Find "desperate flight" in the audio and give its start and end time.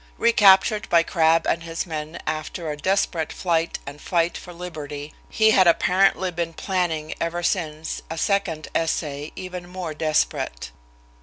2.75-3.77